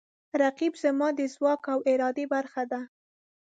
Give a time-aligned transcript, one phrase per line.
[0.41, 2.81] رقیب زما د ځواک او ارادې برخه ده